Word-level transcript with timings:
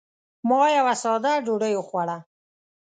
ما 0.47 0.61
یوه 0.77 0.93
ساده 1.03 1.33
ډوډۍ 1.45 1.73
وخوړه. 1.75 2.17